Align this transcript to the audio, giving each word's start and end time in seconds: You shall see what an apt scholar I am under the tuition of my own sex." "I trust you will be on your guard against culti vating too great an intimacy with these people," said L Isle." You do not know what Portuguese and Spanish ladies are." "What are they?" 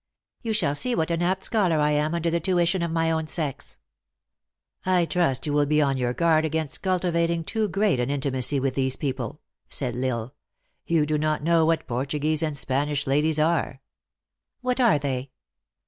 You 0.41 0.51
shall 0.53 0.73
see 0.73 0.95
what 0.95 1.11
an 1.11 1.21
apt 1.21 1.43
scholar 1.43 1.77
I 1.77 1.91
am 1.91 2.15
under 2.15 2.31
the 2.31 2.39
tuition 2.39 2.81
of 2.81 2.89
my 2.89 3.11
own 3.11 3.27
sex." 3.27 3.77
"I 4.83 5.05
trust 5.05 5.45
you 5.45 5.53
will 5.53 5.67
be 5.67 5.79
on 5.79 5.95
your 5.95 6.11
guard 6.11 6.43
against 6.43 6.81
culti 6.81 7.11
vating 7.11 7.43
too 7.45 7.67
great 7.67 7.99
an 7.99 8.09
intimacy 8.09 8.59
with 8.59 8.73
these 8.73 8.95
people," 8.95 9.41
said 9.69 9.95
L 9.95 10.03
Isle." 10.05 10.35
You 10.87 11.05
do 11.05 11.19
not 11.19 11.43
know 11.43 11.67
what 11.67 11.85
Portuguese 11.85 12.41
and 12.41 12.57
Spanish 12.57 13.05
ladies 13.05 13.37
are." 13.37 13.79
"What 14.61 14.79
are 14.79 14.97
they?" 14.97 15.29